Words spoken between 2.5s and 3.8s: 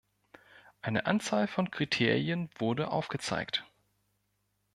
wurde aufgezeigt.